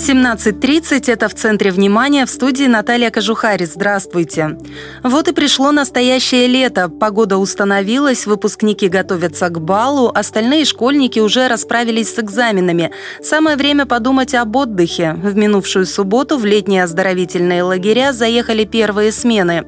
17.30– 0.00 1.12
это 1.12 1.28
в 1.28 1.34
центре 1.34 1.70
внимания 1.70 2.24
в 2.24 2.30
студии 2.30 2.64
Наталья 2.64 3.10
Кожухарис. 3.10 3.74
Здравствуйте. 3.74 4.56
Вот 5.02 5.28
и 5.28 5.32
пришло 5.32 5.72
настоящее 5.72 6.46
лето. 6.46 6.88
Погода 6.88 7.36
установилась, 7.36 8.24
выпускники 8.24 8.88
готовятся 8.88 9.50
к 9.50 9.60
балу, 9.60 10.10
остальные 10.14 10.64
школьники 10.64 11.18
уже 11.18 11.48
расправились 11.48 12.14
с 12.14 12.18
экзаменами. 12.18 12.92
Самое 13.22 13.58
время 13.58 13.84
подумать 13.84 14.34
об 14.34 14.56
отдыхе. 14.56 15.12
В 15.22 15.36
минувшую 15.36 15.84
субботу 15.84 16.38
в 16.38 16.46
летние 16.46 16.84
оздоровительные 16.84 17.62
лагеря 17.62 18.14
заехали 18.14 18.64
первые 18.64 19.12
смены 19.12 19.66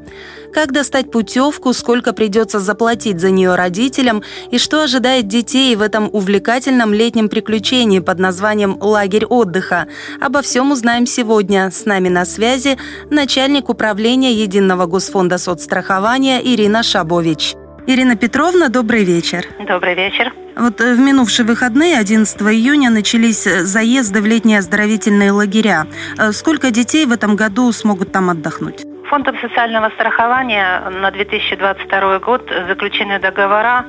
как 0.53 0.73
достать 0.73 1.11
путевку, 1.11 1.73
сколько 1.73 2.13
придется 2.13 2.61
заплатить 2.61 3.21
за 3.21 3.31
нее 3.31 3.55
родителям 3.55 4.23
и 4.51 4.59
что 4.59 4.83
ожидает 4.83 5.27
детей 5.27 5.75
в 5.75 5.83
этом 5.83 6.09
увлекательном 6.13 6.93
летнем 6.93 7.29
приключении 7.29 8.01
под 8.01 8.19
названием 8.19 8.77
«Лагерь 8.81 9.25
отдыха». 9.25 9.87
Обо 10.21 10.43
всем 10.43 10.71
узнаем 10.71 11.07
сегодня. 11.07 11.71
С 11.71 11.87
нами 11.87 12.09
на 12.09 12.25
связи 12.25 12.79
начальник 13.11 13.69
управления 13.69 14.33
Единого 14.33 14.87
госфонда 14.87 15.39
соцстрахования 15.39 16.41
Ирина 16.41 16.83
Шабович. 16.83 17.55
Ирина 17.87 18.15
Петровна, 18.15 18.69
добрый 18.69 19.03
вечер. 19.05 19.45
Добрый 19.67 19.95
вечер. 19.95 20.33
Вот 20.57 20.81
э, 20.81 20.95
в 20.95 21.01
минувшие 21.01 21.45
выходные, 21.47 21.99
11 21.99 22.41
июня, 22.43 22.91
начались 22.91 23.47
э, 23.47 23.65
заезды 23.65 24.21
в 24.21 24.27
летние 24.27 24.61
оздоровительные 24.61 25.33
лагеря. 25.33 25.87
Э, 26.17 26.31
сколько 26.33 26.71
детей 26.71 27.07
в 27.07 27.13
этом 27.13 27.35
году 27.35 27.73
смогут 27.73 28.13
там 28.13 28.31
отдохнуть? 28.31 28.85
Фондом 29.13 29.37
социального 29.41 29.91
страхования 29.91 30.89
на 30.89 31.11
2022 31.11 32.19
год 32.21 32.51
заключены 32.67 33.19
договора 33.19 33.85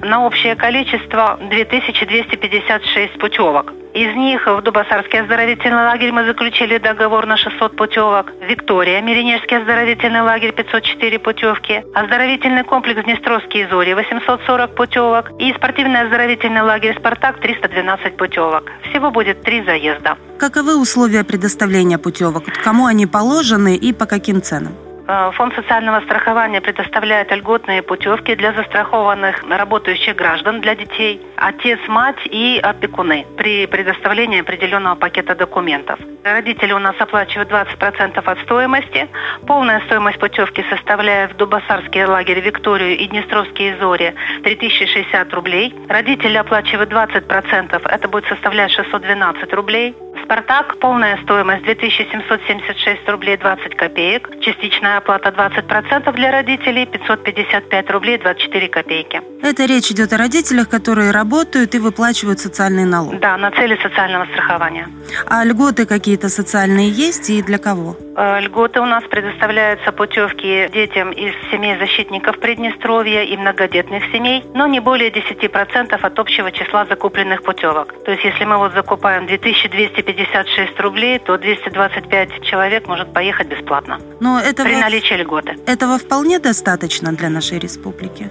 на 0.00 0.26
общее 0.26 0.54
количество 0.54 1.38
2256 1.48 3.18
путевок. 3.18 3.72
Из 3.96 4.14
них 4.14 4.46
в 4.46 4.60
Дубасарский 4.60 5.22
оздоровительный 5.22 5.84
лагерь 5.84 6.12
мы 6.12 6.26
заключили 6.26 6.76
договор 6.76 7.24
на 7.24 7.38
600 7.38 7.76
путевок. 7.76 8.26
Виктория, 8.46 9.00
Миринежский 9.00 9.56
оздоровительный 9.56 10.20
лагерь 10.20 10.52
504 10.52 11.18
путевки. 11.18 11.82
Оздоровительный 11.94 12.62
комплекс 12.64 13.02
Днестровские 13.02 13.66
зори 13.70 13.94
840 13.94 14.74
путевок. 14.74 15.30
И 15.40 15.50
спортивный 15.54 16.02
оздоровительный 16.02 16.60
лагерь 16.60 16.94
Спартак 16.98 17.40
312 17.40 18.18
путевок. 18.18 18.64
Всего 18.90 19.10
будет 19.10 19.40
три 19.40 19.64
заезда. 19.64 20.18
Каковы 20.38 20.78
условия 20.78 21.24
предоставления 21.24 21.96
путевок? 21.96 22.44
Кому 22.62 22.84
они 22.84 23.06
положены 23.06 23.76
и 23.76 23.94
по 23.94 24.04
каким 24.04 24.42
ценам? 24.42 24.74
Э, 25.08 25.30
Фонд 25.34 25.54
социального 25.54 26.00
страхования 26.00 26.60
предоставляет 26.60 27.30
льготные 27.30 27.82
путевки 27.82 28.34
для 28.34 28.52
застрахованных 28.52 29.44
работающих 29.48 30.16
граждан, 30.16 30.60
для 30.60 30.74
детей, 30.74 31.20
отец, 31.36 31.78
мать 31.86 32.18
и 32.24 32.58
опекуны 32.62 33.24
при 33.36 33.66
предоставлении 33.66 34.40
определенного 34.40 34.96
пакета 34.96 35.34
документов. 35.34 36.00
Родители 36.24 36.72
у 36.72 36.80
нас 36.80 36.96
оплачивают 36.98 37.50
20% 37.50 38.18
от 38.18 38.38
стоимости. 38.40 39.08
Полная 39.46 39.80
стоимость 39.82 40.18
путевки 40.18 40.64
составляет 40.70 41.34
в 41.34 41.36
Дубасарский 41.36 42.04
лагерь 42.04 42.40
Викторию 42.40 42.96
и 42.96 43.06
Днестровские 43.06 43.76
зори 43.78 44.14
3060 44.42 45.32
рублей. 45.34 45.72
Родители 45.88 46.36
оплачивают 46.36 46.90
20%, 46.90 47.88
это 47.88 48.08
будет 48.08 48.26
составлять 48.26 48.72
612 48.72 49.52
рублей. 49.52 49.94
«Спартак» 50.26 50.78
полная 50.80 51.18
стоимость 51.22 51.62
2776 51.62 53.08
рублей 53.08 53.36
20 53.36 53.76
копеек. 53.76 54.28
Частичная 54.40 54.96
оплата 54.98 55.28
20% 55.28 56.12
для 56.14 56.32
родителей 56.32 56.84
555 56.84 57.90
рублей 57.90 58.18
24 58.18 58.68
копейки. 58.68 59.22
Это 59.42 59.66
речь 59.66 59.92
идет 59.92 60.12
о 60.12 60.16
родителях, 60.16 60.68
которые 60.68 61.12
работают 61.12 61.76
и 61.76 61.78
выплачивают 61.78 62.40
социальный 62.40 62.84
налог. 62.84 63.20
Да, 63.20 63.36
на 63.36 63.52
цели 63.52 63.78
социального 63.80 64.24
страхования. 64.24 64.88
А 65.28 65.44
льготы 65.44 65.86
какие-то 65.86 66.28
социальные 66.28 66.90
есть 66.90 67.30
и 67.30 67.40
для 67.40 67.58
кого? 67.58 67.96
Э, 68.16 68.40
льготы 68.40 68.80
у 68.80 68.86
нас 68.86 69.04
предоставляются 69.04 69.92
путевки 69.92 70.68
детям 70.72 71.12
из 71.12 71.34
семей 71.52 71.78
защитников 71.78 72.40
Приднестровья 72.40 73.22
и 73.22 73.36
многодетных 73.36 74.02
семей, 74.10 74.42
но 74.54 74.66
не 74.66 74.80
более 74.80 75.10
10% 75.10 75.94
от 75.94 76.18
общего 76.18 76.50
числа 76.50 76.86
закупленных 76.86 77.42
путевок. 77.42 77.94
То 78.04 78.10
есть 78.10 78.24
если 78.24 78.44
мы 78.44 78.56
вот 78.56 78.72
закупаем 78.72 79.26
2250 79.26 80.15
56 80.16 80.80
рублей, 80.80 81.18
то 81.18 81.36
225 81.36 82.42
человек 82.42 82.88
может 82.88 83.12
поехать 83.12 83.48
бесплатно. 83.48 84.00
Но 84.20 84.40
этого, 84.40 84.66
при 84.66 84.76
наличии 84.76 85.14
льготы. 85.14 85.56
Этого 85.66 85.98
вполне 85.98 86.38
достаточно 86.38 87.12
для 87.12 87.28
нашей 87.28 87.58
республики? 87.58 88.30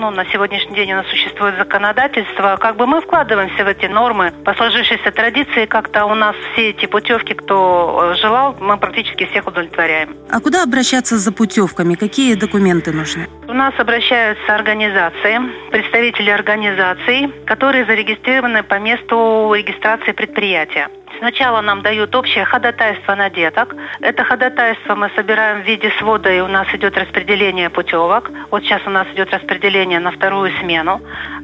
Ну, 0.00 0.10
на 0.10 0.24
сегодняшний 0.32 0.74
день 0.74 0.92
у 0.92 0.96
нас 0.96 1.06
существует 1.08 1.56
законодательство, 1.58 2.56
как 2.58 2.76
бы 2.76 2.86
мы 2.86 3.00
вкладываемся 3.02 3.64
в 3.64 3.68
эти 3.68 3.86
нормы. 3.86 4.32
По 4.44 4.54
сложившейся 4.54 5.10
традиции 5.10 5.66
как-то 5.66 6.06
у 6.06 6.14
нас 6.14 6.34
все 6.52 6.70
эти 6.70 6.86
путевки, 6.86 7.34
кто 7.34 8.12
э, 8.12 8.14
желал, 8.14 8.56
мы 8.60 8.78
практически 8.78 9.26
всех 9.26 9.46
удовлетворяем. 9.46 10.16
А 10.30 10.40
куда 10.40 10.62
обращаться 10.62 11.18
за 11.18 11.32
путевками? 11.32 11.94
Какие 11.94 12.34
документы 12.34 12.92
нужны? 12.92 13.28
У 13.46 13.52
нас 13.52 13.74
обращаются 13.78 14.54
организации, 14.54 15.38
представители 15.70 16.30
организаций, 16.30 17.28
которые 17.46 17.84
зарегистрированы 17.84 18.62
по 18.62 18.78
месту 18.78 19.52
регистрации 19.54 20.12
предприятия. 20.12 20.88
Сначала 21.18 21.60
нам 21.60 21.82
дают 21.82 22.14
общее 22.14 22.44
ходатайство 22.44 23.14
на 23.14 23.28
деток. 23.28 23.74
Это 24.00 24.24
ходатайство 24.24 24.94
мы 24.94 25.10
собираем 25.16 25.62
в 25.62 25.66
виде 25.66 25.90
свода, 25.98 26.32
и 26.32 26.40
у 26.40 26.46
нас 26.46 26.66
идет 26.72 26.96
распределение 26.96 27.68
путевок. 27.68 28.30
Вот 28.50 28.62
сейчас 28.62 28.80
у 28.86 28.90
нас 28.90 29.06
идет 29.08 29.32
распределение 29.32 29.89
на 29.98 30.12
вторую 30.12 30.52
смену. 30.60 31.00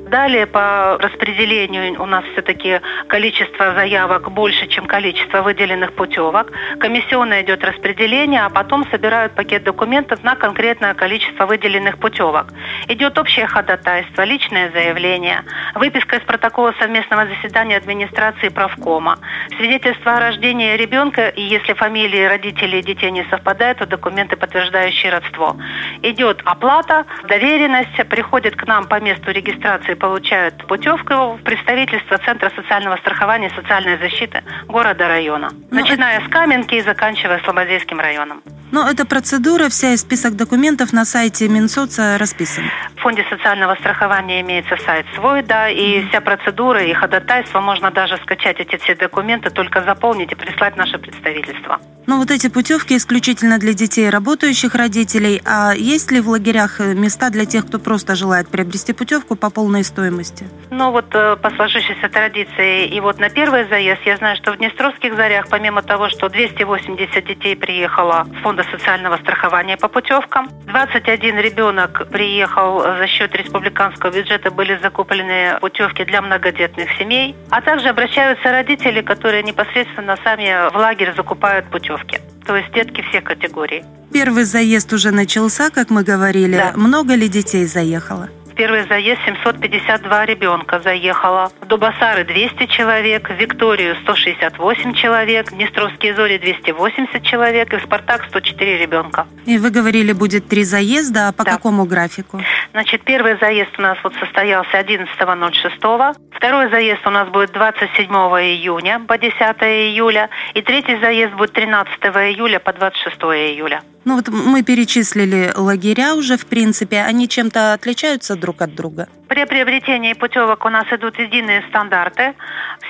Далее 0.09 0.47
по 0.47 0.99
распределению 1.01 2.01
у 2.01 2.07
нас 2.07 2.25
все-таки 2.33 2.81
количество 3.09 3.75
заявок 3.75 4.31
больше, 4.31 4.69
чем 4.69 4.87
количество 4.87 5.43
выделенных 5.43 5.95
путевок. 5.95 6.53
Комиссионное 6.79 7.43
идет 7.43 7.65
распределение, 7.65 8.43
а 8.43 8.51
потом 8.51 8.89
собирают 8.91 9.35
пакет 9.35 9.65
документов 9.65 10.23
на 10.23 10.37
конкретное 10.37 10.95
количество 10.95 11.47
выделенных 11.47 11.99
путевок. 11.99 12.47
Идет 12.87 13.19
общее 13.19 13.49
ходатайство, 13.49 14.23
личное 14.23 14.71
заявление, 14.71 15.43
выписка 15.75 16.17
из 16.17 16.23
протокола 16.23 16.73
совместного 16.79 17.27
заседания 17.27 17.77
администрации 17.77 18.49
правкома, 18.49 19.19
свидетельство 19.57 20.17
о 20.17 20.21
рождении 20.21 20.77
ребенка, 20.77 21.29
и 21.29 21.43
если 21.43 21.73
фамилии 21.73 22.25
родителей 22.25 22.79
и 22.79 22.83
детей 22.83 23.11
не 23.11 23.25
совпадают, 23.25 23.79
то 23.79 23.87
документы, 23.87 24.37
подтверждающие 24.37 25.11
родство. 25.11 25.57
Идет 26.03 26.43
оплата, 26.45 27.07
доверенность, 27.25 27.99
приходит 28.37 28.61
к 28.61 28.67
нам 28.67 28.87
по 28.87 29.01
месту 29.01 29.31
регистрации, 29.31 29.95
получают 29.95 30.67
путевку 30.67 31.37
в 31.37 31.43
представительство 31.43 32.19
Центра 32.19 32.51
социального 32.55 32.97
страхования 32.99 33.47
и 33.47 33.55
социальной 33.55 33.97
защиты 33.97 34.43
города 34.69 35.09
района, 35.09 35.49
ну, 35.71 35.81
начиная 35.81 36.21
с 36.21 36.29
Каменки 36.29 36.75
и 36.75 36.83
заканчивая 36.83 37.41
Слободейским 37.45 37.99
районом. 37.99 38.43
Но 38.73 38.89
эта 38.89 39.05
процедура, 39.05 39.69
вся 39.69 39.93
и 39.93 39.97
список 39.97 40.35
документов 40.37 40.93
на 40.93 41.05
сайте 41.05 41.49
Минсоца 41.49 42.19
расписан. 42.19 42.65
В 42.97 43.01
фонде 43.01 43.25
социального 43.31 43.75
страхования 43.77 44.41
имеется 44.41 44.77
сайт 44.85 45.07
свой, 45.15 45.43
да, 45.43 45.69
и 45.69 46.07
вся 46.09 46.21
процедура 46.21 46.83
и 46.83 46.93
ходатайство 46.93 47.61
можно 47.61 47.91
даже 47.91 48.17
скачать 48.19 48.59
эти 48.59 48.77
все 48.83 48.95
документы, 48.97 49.51
только 49.51 49.83
заполнить 49.83 50.33
и 50.33 50.35
прислать 50.35 50.77
наше 50.77 50.99
представительство. 50.99 51.81
Но 52.07 52.19
вот 52.19 52.31
эти 52.31 52.49
путевки 52.49 52.97
исключительно 52.97 53.59
для 53.59 53.75
детей 53.75 54.09
работающих 54.09 54.77
родителей. 54.77 55.43
А 55.45 55.73
есть 55.75 56.13
ли 56.13 56.21
в 56.21 56.29
лагерях 56.29 56.81
э, 56.81 56.95
места 56.95 57.31
для 57.31 57.47
тех, 57.47 57.67
кто 57.67 57.81
просто 57.81 58.15
желает 58.15 58.49
приобрести 58.49 58.93
путевку 58.93 59.35
по 59.35 59.51
полной 59.51 59.83
стоимости? 59.83 60.47
Ну 60.71 60.93
вот 60.93 61.07
э, 61.15 61.37
по 61.37 61.51
сложившейся 61.51 62.09
традиции, 62.09 62.87
и 62.87 63.01
вот 63.01 63.19
на 63.19 63.29
первый 63.29 63.69
заезд 63.69 64.03
я 64.05 64.17
знаю, 64.19 64.37
что 64.37 64.53
в 64.53 64.59
Днестровских 64.59 65.17
зарях, 65.17 65.49
помимо 65.51 65.83
того, 65.83 66.09
что 66.09 66.29
280 66.29 67.27
детей 67.27 67.57
приехало 67.57 68.27
с 68.41 68.47
фонда 68.57 68.71
социального 68.71 69.17
страхования 69.19 69.77
по 69.77 69.89
путевкам, 69.89 70.49
21 70.67 71.39
ребенок 71.39 72.09
приехал 72.09 72.81
за 72.81 73.07
счет 73.07 73.35
республиканского 73.35 74.11
бюджета, 74.11 74.51
были 74.51 74.79
закуплены 74.83 75.59
путевки 75.61 76.05
для 76.05 76.23
многодетных 76.23 76.89
семей, 76.99 77.35
а 77.51 77.61
также 77.61 77.89
обращаются 77.89 78.51
родители, 78.51 79.03
которые 79.03 79.43
непосредственно 79.43 80.17
сами 80.25 80.71
в 80.73 80.77
лагерь 80.77 81.13
закупают 81.17 81.67
путевки. 81.67 82.19
То 82.47 82.57
есть 82.57 82.73
детки 82.73 83.03
всех 83.03 83.25
категорий. 83.25 83.85
Первый 84.13 84.45
заезд 84.45 84.93
уже 84.93 85.11
начался, 85.11 85.71
как 85.71 85.91
мы 85.91 86.03
говорили. 86.05 86.57
Да. 86.57 86.73
Много 86.77 87.15
ли 87.15 87.29
детей 87.29 87.67
заехало? 87.67 88.29
Первый 88.57 88.83
заезд 88.89 89.21
752 89.27 90.27
ребенка 90.27 90.81
заехало. 90.81 91.51
В 91.61 91.67
Дубасары 91.67 92.25
200 92.25 92.67
человек, 92.67 93.29
в 93.29 93.35
Викторию 93.35 93.95
168 94.03 94.95
человек, 94.95 95.51
в 95.53 95.55
Днестровские 95.55 96.15
зори 96.15 96.39
280 96.39 97.23
человек 97.23 97.73
и 97.73 97.77
в 97.77 97.83
Спартак 97.83 98.25
104 98.29 98.79
ребенка. 98.79 99.27
И 99.45 99.59
вы 99.59 99.71
говорили, 99.71 100.13
будет 100.13 100.49
три 100.49 100.65
заезда, 100.65 101.29
а 101.29 101.33
по 101.33 101.45
Да. 101.45 101.53
какому 101.53 101.85
графику? 101.85 102.41
Значит, 102.73 103.03
первый 103.05 103.39
заезд 103.39 103.71
у 103.79 103.83
нас 103.83 103.99
вот 104.03 104.15
состоялся 104.19 104.79
11.06. 104.79 106.17
Второй 106.33 106.71
заезд 106.71 107.07
у 107.07 107.11
нас 107.11 107.29
будет 107.29 107.53
27 107.53 108.07
июня 108.11 109.01
по 109.07 109.19
10 109.19 109.63
июля. 109.63 110.29
И 110.55 110.63
третий 110.63 110.97
заезд 110.99 111.35
будет 111.35 111.53
13 111.53 111.99
июля 112.33 112.59
по 112.59 112.73
26 112.73 113.17
июля. 113.53 113.83
Ну 114.07 114.15
вот 114.15 114.29
мы 114.29 114.63
перечислили 114.63 115.53
лагеря 115.57 116.15
уже, 116.15 116.37
в 116.37 116.47
принципе. 116.47 117.03
Они 117.03 117.29
чем-то 117.29 117.73
отличаются 117.73 118.37
друг 118.37 118.63
от 118.63 118.73
друга? 118.73 119.09
При 119.27 119.45
приобретении 119.45 120.13
путевок 120.13 120.65
у 120.65 120.69
нас 120.69 120.87
идут 120.93 121.19
единые 121.19 121.65
стандарты. 121.69 122.35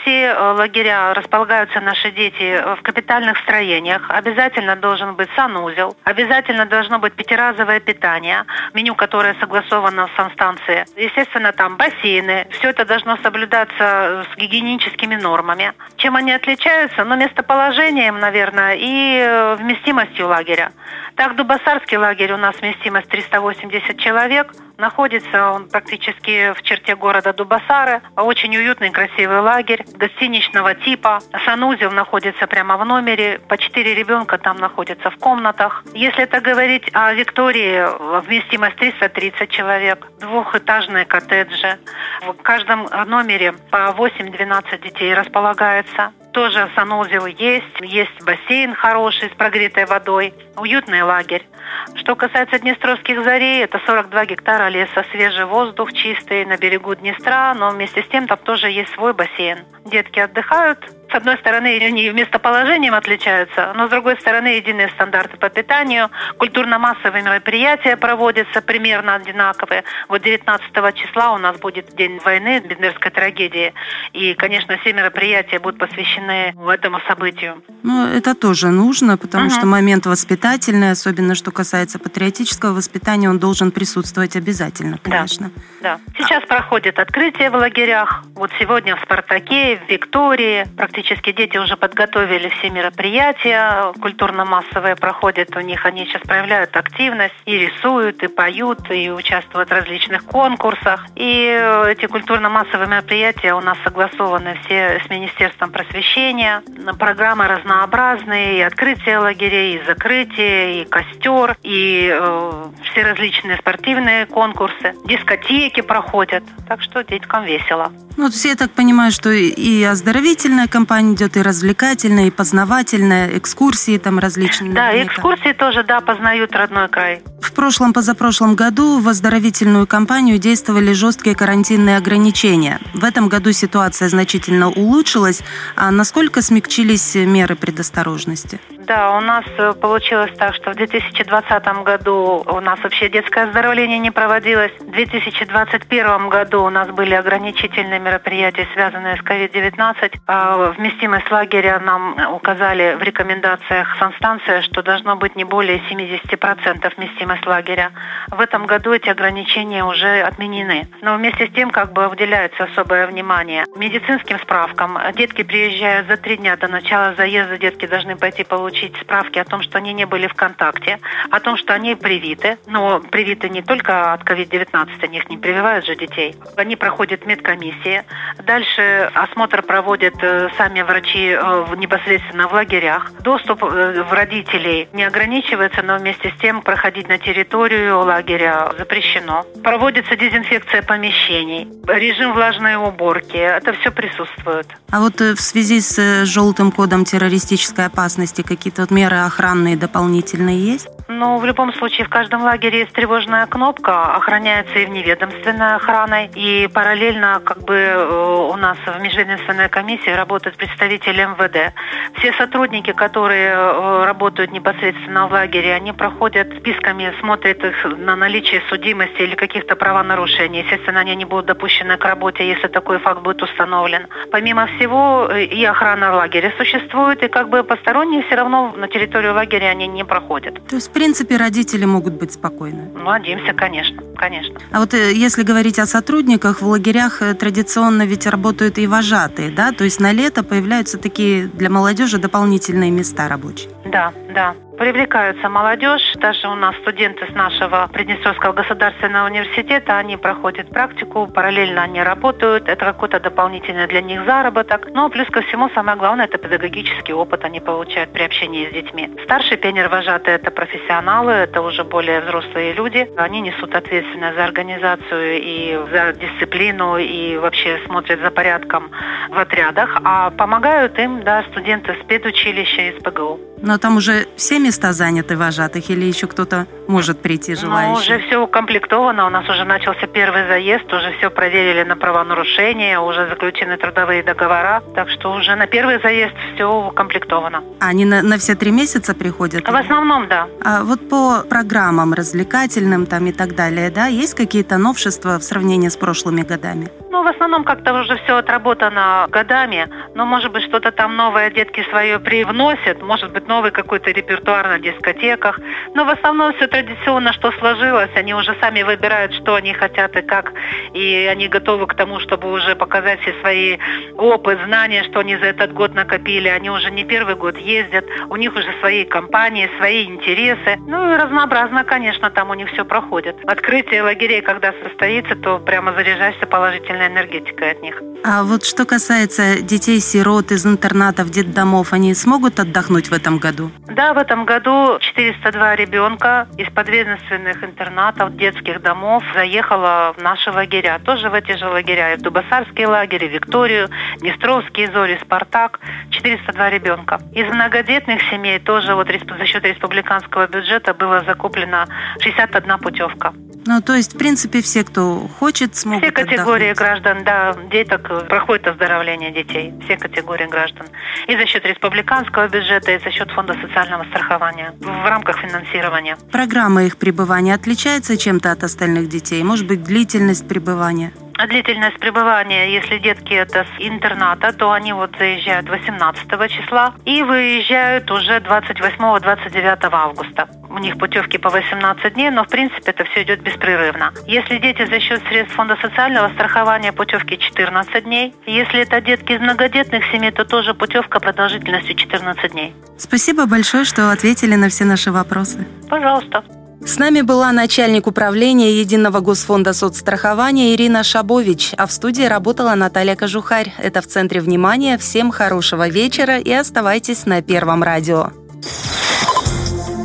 Все 0.03 0.27
э, 0.27 0.53
лагеря 0.53 1.15
располагаются 1.15 1.81
наши 1.81 2.11
дети 2.11 2.63
в 2.79 2.83
капитальных 2.83 3.39
строениях. 3.39 4.11
Обязательно 4.11 4.77
должен 4.77 5.15
быть 5.15 5.31
санузел. 5.35 5.97
Обязательно 6.05 6.67
должно 6.67 6.99
быть 6.99 7.15
пятиразовое 7.15 7.81
питание, 7.81 8.45
меню, 8.75 8.95
которое 8.95 9.35
согласовано 9.41 10.09
в 10.09 10.11
санстанции. 10.17 10.85
Естественно, 10.97 11.53
там 11.53 11.79
бассейны. 11.79 12.47
Все 12.51 12.69
это 12.69 12.85
должно 12.85 13.17
соблюдаться 13.23 14.27
с 14.31 14.37
гигиеническими 14.37 15.17
нормами. 15.17 15.73
Чем 15.97 16.17
они 16.17 16.33
отличаются? 16.33 17.05
Ну, 17.05 17.17
местоположением, 17.17 18.21
наверное, 18.21 18.77
и 18.79 19.19
э, 19.19 19.55
вместимостью 19.55 20.29
лагеря. 20.29 20.73
Так, 21.17 21.35
Дубасарский 21.35 21.97
лагерь 21.97 22.33
у 22.33 22.37
нас 22.37 22.55
вместимость 22.61 23.09
380 23.09 23.99
человек. 23.99 24.53
Находится 24.77 25.51
он 25.51 25.67
практически 25.71 26.53
в 26.53 26.63
черте 26.63 26.95
города 26.95 27.33
Дубасары. 27.33 28.03
Очень 28.17 28.55
уютный, 28.55 28.91
красивый 28.91 29.41
лагерь 29.41 29.87
гостиничного 29.95 30.75
типа. 30.75 31.21
Санузел 31.47 31.91
находится 31.91 32.47
прямо 32.47 32.77
в 32.77 32.85
номере. 32.85 33.41
По 33.49 33.57
четыре 33.57 33.95
ребенка 33.95 34.37
там 34.37 34.59
находятся 34.59 35.11
в 35.11 35.17
комнатах. 35.17 35.85
Если 35.95 36.23
это 36.23 36.43
говорить 36.43 36.91
о 36.93 37.15
Виктории, 37.15 37.87
вместимость 38.27 38.77
330 38.77 39.49
человек. 39.49 40.07
Двухэтажные 40.21 41.07
коттеджи. 41.07 41.79
В 42.27 42.35
каждом 42.43 42.87
номере 43.07 43.55
по 43.71 43.95
8-12 43.97 44.83
детей 44.83 45.15
располагается. 45.15 46.13
Тоже 46.37 46.71
санузел 46.75 47.25
есть, 47.25 47.81
есть 47.81 48.23
бассейн 48.23 48.75
хороший 48.75 49.31
с 49.31 49.33
прогретой 49.33 49.87
водой, 49.87 50.35
уютный 50.57 51.01
лагерь. 51.01 51.47
Что 51.95 52.15
касается 52.15 52.59
Днестровских 52.59 53.25
зарей, 53.25 53.65
это 53.65 53.81
42 53.87 54.27
гектара 54.27 54.69
леса, 54.69 55.03
свежий 55.13 55.47
воздух, 55.47 55.95
чистый, 55.95 56.45
на 56.45 56.59
берегу 56.59 56.95
Днестра, 56.95 57.55
но 57.55 57.71
вместе 57.71 58.03
с 58.03 58.09
тем 58.09 58.27
там 58.27 58.37
тоже 58.37 58.69
есть 58.69 58.93
свой 58.93 59.15
бассейн. 59.15 59.61
Детки 59.87 60.19
отдыхают. 60.19 60.79
С 61.11 61.15
одной 61.15 61.39
стороны, 61.39 61.79
они 61.81 62.11
местоположением 62.11 62.95
отличаются, 62.95 63.73
но 63.77 63.87
с 63.87 63.91
другой 63.91 64.19
стороны, 64.21 64.49
единые 64.57 64.89
стандарты 64.91 65.37
по 65.37 65.49
питанию. 65.49 66.11
Культурно-массовые 66.39 67.23
мероприятия 67.23 67.97
проводятся 67.97 68.61
примерно 68.61 69.15
одинаковые. 69.15 69.85
Вот 70.09 70.23
19 70.23 70.95
числа 70.95 71.33
у 71.33 71.39
нас 71.39 71.57
будет 71.59 71.95
День 71.97 72.19
войны, 72.25 72.61
Бендерской 72.61 73.11
трагедии. 73.13 73.73
И, 74.13 74.35
конечно, 74.35 74.77
все 74.79 74.93
мероприятия 74.93 75.59
будут 75.61 75.79
посвящены 75.79 76.55
этому 76.69 76.99
событию. 77.07 77.63
Ну, 77.85 78.07
это 78.09 78.35
тоже 78.35 78.69
нужно, 78.69 79.17
потому 79.17 79.45
Мгм. 79.47 79.51
что 79.55 79.67
момент 79.67 80.07
воспитательный, 80.07 80.91
особенно 80.91 81.35
что 81.37 81.53
касается 81.53 81.99
патриотического 82.01 82.73
воспитания, 82.73 83.31
он 83.31 83.39
должен 83.39 83.71
присутствовать 83.71 84.35
обязательно, 84.37 84.99
Да. 85.05 85.11
конечно. 85.11 85.51
Да. 85.83 86.01
Сейчас 86.19 86.45
проходит 86.47 86.99
открытие 86.99 87.51
в 87.51 87.55
лагерях. 87.55 88.25
Вот 88.35 88.51
сегодня 88.59 88.97
в 88.97 89.01
«Спартаке», 89.03 89.81
в 89.87 89.89
«Виктории». 89.91 90.67
Практически 90.77 91.06
дети 91.15 91.57
уже 91.59 91.77
подготовили 91.77 92.49
все 92.59 92.71
мероприятия. 92.71 93.93
Культурно-массовые 94.01 94.97
проходят 94.97 95.55
у 95.57 95.61
них. 95.61 95.85
Они 95.87 96.05
сейчас 96.07 96.23
проявляют 96.23 96.77
активность 96.77 97.35
и 97.45 97.59
рисуют, 97.59 98.23
и 98.23 98.29
поют, 98.29 98.91
и 98.91 99.11
участвуют 99.11 99.69
в 99.69 99.73
различных 99.73 100.25
конкурсах. 100.25 101.07
И 101.15 101.45
эти 101.89 102.07
культурно-массовые 102.07 102.89
мероприятия 102.89 103.55
у 103.55 103.61
нас 103.61 103.79
согласованы 103.85 104.59
все 104.65 105.01
с 105.05 105.11
Министерством 105.11 105.71
просвещения. 105.71 106.63
Программы 106.99 107.47
разнообразные. 107.47 108.59
И 108.59 108.61
открытие 108.63 109.19
лагерей, 109.19 109.77
и 109.77 109.85
закрытие, 109.85 110.83
и 110.83 110.85
костер, 110.85 111.57
и 111.63 112.11
э, 112.13 112.65
все 112.91 113.03
различные 113.03 113.57
спортивные 113.59 114.27
конкурсы. 114.27 114.95
Дискотеки 115.05 115.81
проходят. 115.83 116.45
Так 116.69 116.83
что 116.83 117.05
деткам 117.05 117.45
весело. 117.45 117.93
Ну, 118.17 118.31
все, 118.31 118.51
я 118.51 118.57
так 118.57 118.71
понимаю, 118.73 119.13
что 119.13 119.31
и- 119.31 119.83
оздоровительная 119.85 120.69
кампания 120.87 121.15
идет, 121.15 121.37
и 121.37 121.43
развлекательная, 121.43 122.27
и 122.27 122.31
познавательная, 122.31 123.37
экскурсии 123.37 123.99
там 123.99 124.21
различные. 124.21 124.73
Да, 124.73 124.87
наверняка. 124.87 125.15
экскурсии 125.15 125.53
тоже, 125.53 125.83
да, 125.83 126.01
познают 126.01 126.53
родной 126.53 126.89
край. 126.89 127.23
В 127.41 127.53
прошлом, 127.53 127.93
позапрошлом 127.93 128.55
году 128.55 129.01
в 129.01 129.09
оздоровительную 129.09 129.89
кампанию 129.89 130.39
действовали 130.39 130.93
жесткие 130.93 131.35
карантинные 131.35 131.97
ограничения. 131.97 132.79
В 132.95 133.03
этом 133.03 133.29
году 133.29 133.51
ситуация 133.51 134.09
значительно 134.09 134.69
улучшилась. 134.69 135.43
А 135.75 135.91
насколько 135.91 136.41
смягчились 136.41 137.17
меры 137.17 137.57
предосторожности? 137.57 138.61
Да, 138.87 139.17
у 139.17 139.21
нас 139.21 139.45
э, 139.59 139.73
получилось 139.73 140.31
так, 140.39 140.55
что 140.55 140.71
в 140.71 140.77
2020 140.77 141.83
году 141.83 142.45
у 142.47 142.61
нас 142.61 142.79
вообще 142.85 143.09
детское 143.09 143.49
оздоровление 143.49 143.99
не 143.99 144.13
проводилось. 144.13 144.71
В 144.79 144.93
2021 144.93 146.29
году 146.29 146.63
у 146.63 146.71
нас 146.71 146.89
были 146.91 147.15
ограничительные 147.15 147.99
мероприятия, 147.99 148.69
связанные 148.75 149.17
с 149.17 149.21
COVID-19. 149.21 150.21
А 150.29 150.73
Вместимость 150.77 151.31
лагеря 151.31 151.81
нам 151.81 152.35
указали 152.35 152.97
в 153.01 153.03
рекомендациях 153.03 153.97
санстанция, 153.99 154.61
что 154.61 154.83
должно 154.83 155.17
быть 155.17 155.35
не 155.35 155.45
более 155.45 155.79
70% 155.79 156.97
вместимость 156.97 157.47
лагеря. 157.47 157.93
В 158.29 158.39
этом 158.41 158.67
году 158.67 158.93
эти 158.93 159.09
ограничения 159.09 159.85
уже 159.85 160.21
отменены. 160.21 160.87
Но 161.01 161.17
вместе 161.17 161.47
с 161.47 161.51
тем 161.53 161.71
как 161.71 161.95
бы 161.95 162.07
уделяется 162.09 162.65
особое 162.65 163.07
внимание 163.07 163.65
медицинским 163.75 164.39
справкам. 164.39 164.99
Детки 165.17 165.43
приезжают 165.43 166.09
за 166.09 166.19
три 166.19 166.37
дня 166.37 166.57
до 166.59 166.69
начала 166.69 167.15
заезда, 167.15 167.57
детки 167.57 167.87
должны 167.87 168.17
пойти 168.17 168.45
получить 168.45 168.97
справки 169.01 169.39
о 169.39 169.45
том, 169.45 169.63
что 169.63 169.79
они 169.79 169.95
не 169.95 170.05
были 170.05 170.27
в 170.27 170.35
контакте, 170.35 170.99
о 171.31 171.41
том, 171.41 171.57
что 171.57 171.73
они 171.73 171.95
привиты. 171.95 172.59
Но 172.67 173.01
привиты 173.01 173.49
не 173.49 173.63
только 173.63 174.13
от 174.13 174.25
COVID-19, 174.25 174.89
они 175.03 175.19
их 175.19 175.31
не 175.31 175.39
прививают 175.39 175.87
же 175.87 175.97
детей. 175.97 176.37
Они 176.57 176.77
проходят 176.77 177.25
медкомиссии. 177.25 178.05
Дальше 178.45 179.11
осмотр 179.15 179.63
проводят 179.63 180.15
э, 180.21 180.51
сами 180.67 180.83
врачи 180.83 181.29
э, 181.29 181.67
непосредственно 181.77 182.49
в 182.49 182.53
лагерях. 182.53 183.13
Доступ 183.23 183.63
э, 183.63 184.03
в 184.03 184.13
родителей 184.13 184.89
не 184.93 185.05
ограничивается, 185.05 185.83
но 185.83 185.97
вместе 185.99 186.33
с 186.37 186.41
тем 186.41 186.61
проходить 186.63 187.09
на 187.09 187.19
территорию 187.19 188.01
лагеря 188.01 188.73
запрещено. 188.77 189.45
Проводится 189.63 190.17
дезинфекция 190.17 190.83
помещений, 190.83 191.69
режим 191.87 192.35
влажной 192.35 192.75
уборки. 192.77 193.37
Это 193.37 193.73
все 193.75 193.93
присутствует. 193.93 194.67
А 194.91 195.01
вот 195.01 195.21
э, 195.21 195.35
в 195.35 195.41
связи 195.41 195.81
с 195.81 196.25
желтым 196.25 196.73
кодом 196.73 197.05
террористической 197.05 197.87
опасности 197.87 198.43
какие-то 198.43 198.83
вот 198.83 198.91
меры 198.91 199.19
охранные 199.19 199.77
дополнительные 199.77 200.59
есть? 200.59 200.89
Ну, 201.09 201.39
в 201.39 201.45
любом 201.45 201.73
случае, 201.73 202.05
в 202.07 202.11
каждом 202.11 202.43
лагере 202.43 202.81
есть 202.81 202.93
тревожная 202.93 203.47
кнопка, 203.47 204.17
охраняется 204.17 204.81
и 204.81 204.87
вневедомственной 204.87 205.77
охраной, 205.77 206.31
и 206.35 206.69
параллельно 206.73 207.41
как 207.45 207.59
бы 207.63 207.75
э, 207.75 208.49
у 208.51 208.57
нас 208.57 208.77
в 208.79 209.01
межведомственной 209.01 209.69
комиссии 209.69 210.11
работают 210.11 210.57
представители 210.57 211.23
МВД. 211.23 211.73
Все 212.19 212.33
сотрудники, 212.33 212.93
которые 212.93 213.53
э, 213.53 214.05
работают 214.05 214.51
непосредственно 214.51 215.29
в 215.29 215.33
лагере, 215.33 215.75
они 215.75 215.93
проходят 215.93 216.53
списками, 216.59 217.15
смотрят 217.21 217.63
их 217.63 217.85
на 217.85 218.17
наличие 218.17 218.61
судимости 218.69 219.23
или 219.23 219.37
каких-то 219.37 219.77
правонарушений. 219.77 220.63
Естественно, 220.63 221.01
они 221.01 221.15
не 221.15 221.25
будут 221.25 221.47
допущены 221.47 221.99
к 221.99 222.05
работе, 222.05 222.49
если 222.49 222.67
такой 222.67 222.99
факт 222.99 223.21
будет 223.21 223.41
установлен. 223.43 224.09
Помимо 224.33 224.67
всего, 224.67 225.29
э, 225.31 225.45
и 225.45 225.65
охрана 225.65 226.17
лагеря 226.17 226.53
существует, 226.59 227.23
и 227.23 227.29
как 227.29 227.49
бы 227.49 227.63
посторонние 227.63 228.25
все 228.25 228.35
равно 228.35 228.75
на 228.77 228.89
территорию 228.89 229.35
лагеря 229.35 229.67
они 229.67 229.87
не 229.87 230.05
проходят. 230.05 230.55
То 230.67 230.75
есть, 230.75 230.91
в 230.91 230.96
принципе, 230.97 231.37
родители 231.37 231.85
могут 231.85 232.15
быть 232.15 232.33
спокойны. 232.33 232.91
Ну, 232.95 233.05
Надеемся, 233.05 233.53
конечно, 233.53 234.03
конечно. 234.17 234.59
А 234.73 234.81
вот 234.81 234.95
э, 234.95 235.13
если 235.13 235.43
говорить 235.43 235.79
о 235.79 235.85
сотрудниках, 235.85 236.63
в 236.63 236.67
лагерях 236.67 237.21
э, 237.21 237.35
традиционно 237.35 238.07
ведь 238.07 238.27
работают 238.27 238.79
и 238.79 238.87
вожатые, 238.87 239.51
да? 239.51 239.73
То 239.73 239.85
есть 239.85 240.01
на 240.01 240.13
лето 240.13 240.43
появляются 240.43 240.97
такие 240.97 241.49
для 241.49 241.69
молодежи 241.69 242.17
дополнительные 242.17 242.91
места 242.91 243.29
рабочие. 243.29 243.69
Да, 243.97 244.13
да. 244.29 244.55
Привлекаются 244.77 245.49
молодежь, 245.49 246.13
даже 246.17 246.49
у 246.49 246.55
нас 246.55 246.77
студенты 246.83 247.27
с 247.33 247.35
нашего 247.35 247.89
Приднестровского 247.91 248.53
государственного 248.53 249.25
университета, 249.27 249.97
они 249.97 250.19
проходят 250.19 250.69
практику, 250.69 251.27
параллельно 251.27 251.83
они 251.83 252.03
работают, 252.03 252.69
это 252.69 252.85
какой-то 252.85 253.19
дополнительный 253.21 253.87
для 253.87 254.03
них 254.03 254.27
заработок. 254.27 254.89
Но 254.93 255.09
плюс 255.09 255.27
ко 255.29 255.41
всему, 255.41 255.71
самое 255.71 255.97
главное, 255.97 256.27
это 256.27 256.37
педагогический 256.37 257.15
опыт 257.15 257.43
они 257.45 257.61
получают 257.61 258.13
при 258.13 258.25
общении 258.25 258.69
с 258.69 258.73
детьми. 258.75 259.11
Старшие 259.25 259.57
пионер-вожатые– 259.57 260.35
это 260.37 260.51
профессионалы, 260.51 261.33
это 261.33 261.63
уже 261.63 261.83
более 261.83 262.21
взрослые 262.21 262.75
люди, 262.75 263.11
они 263.17 263.41
несут 263.41 263.75
ответственны 263.75 264.35
за 264.35 264.45
организацию 264.45 265.41
и 265.41 265.81
за 265.91 266.13
дисциплину, 266.13 266.99
и 266.99 267.39
вообще 267.39 267.81
смотрят 267.87 268.21
за 268.21 268.31
порядком 268.31 268.91
в 269.31 269.39
отрядах, 269.39 269.99
а 270.05 270.29
помогают 270.33 270.99
им, 270.99 271.23
да, 271.23 271.45
студенты 271.51 271.95
с 271.95 272.07
педучилища 272.07 272.91
из 272.91 273.03
ПГУ. 273.03 273.41
Но 273.63 273.79
там 273.87 273.99
уже 273.99 274.27
все 274.35 274.59
места 274.59 274.93
заняты 274.93 275.37
вожатых 275.37 275.91
или 275.91 276.07
еще 276.07 276.27
кто-то 276.27 276.67
может 276.89 277.23
прийти 277.23 277.55
желающий? 277.55 277.93
Ну, 277.93 278.17
уже 278.17 278.27
все 278.27 278.37
укомплектовано, 278.39 279.27
у 279.27 279.31
нас 279.31 279.49
уже 279.49 279.65
начался 279.65 280.09
первый 280.09 280.49
заезд, 280.49 280.93
уже 280.93 281.13
все 281.19 281.31
проверили 281.31 281.85
на 281.85 281.95
правонарушения, 281.95 282.99
уже 282.99 283.29
заключены 283.29 283.77
трудовые 283.77 284.25
договора, 284.25 284.83
так 284.97 285.09
что 285.11 285.33
уже 285.35 285.55
на 285.55 285.69
первый 285.69 286.01
заезд 286.03 286.35
все 286.55 286.65
укомплектовано. 286.65 287.63
Они 287.79 288.05
на, 288.05 288.23
на 288.23 288.39
все 288.39 288.57
три 288.57 288.73
месяца 288.73 289.15
приходят? 289.15 289.69
В 289.69 289.77
основном, 289.77 290.27
да. 290.27 290.49
А 290.65 290.83
вот 290.83 291.09
по 291.09 291.45
программам 291.49 292.13
развлекательным 292.13 293.07
там 293.07 293.27
и 293.27 293.33
так 293.33 293.55
далее, 293.55 293.91
да, 293.91 294.07
есть 294.07 294.35
какие-то 294.35 294.79
новшества 294.79 295.39
в 295.39 295.45
сравнении 295.45 295.89
с 295.89 295.97
прошлыми 295.97 296.43
годами? 296.43 296.91
Ну, 297.17 297.23
в 297.23 297.29
основном 297.29 297.65
как-то 297.65 297.95
уже 297.95 298.17
все 298.25 298.37
отработано 298.37 299.27
годами, 299.31 299.89
но, 300.15 300.27
может 300.27 300.53
быть, 300.53 300.65
что-то 300.65 300.91
там 300.91 301.17
новое 301.17 301.51
детки 301.51 301.83
свое 301.89 302.19
привносят, 302.19 303.01
может 303.03 303.33
быть, 303.33 303.49
новый 303.49 303.71
какой-то 303.77 304.11
репертуар 304.11 304.67
на 304.69 304.79
дискотеках, 304.79 305.61
но 305.95 306.05
в 306.05 306.09
основном 306.09 306.55
все 306.55 306.67
традиционно, 306.67 307.33
что 307.35 307.53
сложилось, 307.53 308.11
они 308.15 308.35
уже 308.35 308.57
сами 308.61 308.83
выбирают, 308.83 309.35
что 309.35 309.55
они 309.55 309.75
хотят 309.75 310.17
и 310.17 310.23
как, 310.23 310.53
и 310.95 311.29
они 311.31 311.49
готовы 311.49 311.87
к 311.87 311.95
тому, 311.95 312.19
чтобы 312.21 312.51
уже 312.51 312.75
показать 312.75 313.21
все 313.21 313.35
свои 313.41 313.77
опыт, 314.17 314.59
знания, 314.67 315.05
что 315.05 315.21
они 315.21 315.37
за 315.37 315.47
этот 315.47 315.75
год 315.75 315.95
накопили, 315.95 316.49
они 316.49 316.71
уже 316.71 316.91
не 316.91 317.05
первый 317.05 317.37
год 317.37 317.59
ездят, 317.59 318.07
у 318.31 318.37
них 318.37 318.55
уже 318.55 318.73
свои 318.81 319.05
компании, 319.05 319.71
свои 319.79 320.05
интересы, 320.05 320.79
ну 320.87 321.13
и 321.13 321.17
разнообразно, 321.17 321.85
конечно, 321.85 322.31
там 322.31 322.51
у 322.51 322.55
них 322.55 322.69
все 322.71 322.85
проходит. 322.85 323.37
Открытие 323.47 324.03
лагерей, 324.03 324.41
когда 324.41 324.73
состоится, 324.83 325.37
то 325.37 325.59
прямо 325.59 325.93
заряжаешься 325.93 326.47
положительной 326.47 327.09
энергетикой 327.09 327.73
от 327.73 327.83
них. 327.83 328.03
А 328.25 328.43
вот 328.43 328.65
что 328.65 328.85
касается 328.85 329.63
детей-сирот 329.63 330.51
из 330.51 330.67
интернатов, 330.67 331.31
детдомов, 331.31 331.93
они 331.93 332.15
смогут 332.15 332.59
отдохнуть 332.59 333.09
в 333.09 333.13
этом 333.13 333.39
году? 333.39 333.56
Да, 333.89 334.15
в 334.15 334.19
этом 334.19 334.45
году 334.45 334.99
402 335.01 335.77
ребенка 335.77 336.47
из 336.57 336.69
подведомственных 336.71 337.63
интернатов, 337.65 338.37
детских 338.37 338.83
домов 338.83 339.23
заехало 339.35 340.15
в 340.17 340.23
наши 340.23 340.51
лагеря. 340.51 341.01
Тоже 341.05 341.31
в 341.31 341.35
эти 341.35 341.57
же 341.57 341.67
лагеря. 341.67 342.15
И 342.15 342.17
в 342.17 342.23
Дубасарские 342.23 342.87
лагеря, 342.87 343.27
Викторию, 343.29 343.89
Днестровские 344.19 344.91
зори, 344.91 345.19
Спартак. 345.23 345.81
402 346.11 346.71
ребенка. 346.71 347.21
Из 347.33 347.47
многодетных 347.47 348.21
семей 348.31 348.59
тоже 348.59 348.95
вот 348.95 349.09
за 349.09 349.47
счет 349.47 349.65
республиканского 349.65 350.47
бюджета 350.47 350.95
было 350.95 351.23
закуплено 351.25 351.87
61 352.21 352.79
путевка. 352.79 353.33
Ну, 353.67 353.81
то 353.81 353.95
есть, 353.95 354.15
в 354.15 354.19
принципе, 354.19 354.63
все, 354.63 354.85
кто 354.85 355.29
хочет, 355.41 355.75
смогут 355.75 356.05
Все 356.05 356.13
категории 356.13 356.71
отдохнуть. 356.71 356.77
граждан, 356.79 357.25
да, 357.25 357.57
деток 357.69 358.29
проходит 358.29 358.69
оздоровление 358.69 359.33
детей. 359.33 359.75
Все 359.85 359.97
категории 359.97 360.47
граждан. 360.47 360.87
И 361.27 361.37
за 361.37 361.47
счет 361.47 361.67
республиканского 361.67 362.47
бюджета, 362.49 362.93
и 362.93 362.99
за 363.01 363.11
счет 363.11 363.29
фонда 363.33 363.46
социального 363.55 364.05
страхования. 364.05 364.75
В 364.81 365.09
рамках 365.09 365.39
финансирования. 365.39 366.17
Программа 366.33 366.85
их 366.85 366.97
пребывания 366.97 367.55
отличается 367.55 368.17
чем-то 368.17 368.53
от 368.53 368.65
остальных 368.65 369.09
детей? 369.09 369.43
Может 369.43 369.67
быть, 369.67 369.83
длительность 369.83 370.47
пребывания? 370.49 371.13
А 371.39 371.47
длительность 371.47 371.99
пребывания, 371.99 372.73
если 372.73 372.99
детки 372.99 373.35
это 373.35 373.65
с 373.65 373.81
интерната, 373.81 374.53
то 374.55 374.73
они 374.73 374.95
вот 374.95 375.11
заезжают 375.19 375.69
18 375.69 376.51
числа 376.51 376.95
и 377.05 377.23
выезжают 377.23 378.11
уже 378.11 378.39
28-29 378.39 379.89
августа. 379.93 380.49
У 380.77 380.79
них 380.79 380.99
путевки 380.99 381.39
по 381.39 381.49
18 381.49 382.13
дней, 382.13 382.29
но 382.29 382.45
в 382.45 382.49
принципе 382.49 382.91
это 382.91 383.05
все 383.05 383.23
идет 383.23 383.41
беспрерывно. 383.41 384.13
Если 384.27 384.59
дети 384.59 384.85
за 384.85 385.01
счет 385.01 385.23
средств 385.27 385.57
фонда 385.57 385.75
социального 385.81 386.29
страхования, 386.35 386.93
путевки 386.93 387.39
14 387.39 388.05
дней. 388.05 388.35
Если 388.47 388.81
это 388.81 389.01
детки 389.01 389.33
из 389.33 389.41
многодетных 389.41 390.05
семей, 390.13 390.33
то 390.33 390.45
тоже 390.45 390.75
путевка 390.75 391.19
продолжительностью 391.19 391.97
14 391.97 392.53
дней. 392.53 392.75
Спасибо 392.99 393.47
большое, 393.47 393.85
что 393.85 394.11
ответили 394.13 394.55
на 394.55 394.69
все 394.69 394.85
наши 394.85 395.11
вопросы. 395.11 395.67
Пожалуйста. 395.89 396.45
С 396.85 396.99
нами 396.99 397.23
была 397.23 397.53
начальник 397.53 398.07
управления 398.07 398.79
Единого 398.79 399.21
госфонда 399.21 399.73
соцстрахования 399.73 400.75
Ирина 400.75 401.03
Шабович, 401.05 401.73
а 401.79 401.87
в 401.87 401.91
студии 401.91 402.25
работала 402.25 402.75
Наталья 402.75 403.17
Кожухарь. 403.17 403.73
Это 403.79 404.03
в 404.03 404.07
центре 404.07 404.43
внимания. 404.43 404.99
Всем 404.99 405.31
хорошего 405.31 405.89
вечера 405.89 406.37
и 406.39 406.53
оставайтесь 406.53 407.25
на 407.25 407.41
Первом 407.41 407.83
радио. 407.83 408.33